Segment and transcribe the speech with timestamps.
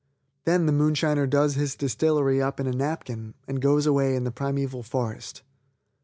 [0.45, 4.33] Then the moonshiner does his distillery up in a napkin and goes away into the
[4.33, 5.43] primeval forest.